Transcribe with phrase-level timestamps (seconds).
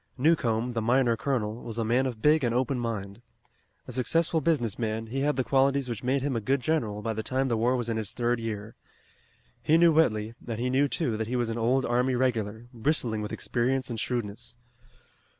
[0.17, 3.21] Newcomb, the miner colonel, was a man of big and open mind.
[3.87, 7.13] A successful business man, he had the qualities which made him a good general by
[7.13, 8.73] the time the war was in its third year.
[9.61, 13.21] He knew Whitley and he knew, too, that he was an old army regular, bristling
[13.21, 14.55] with experience and shrewdness.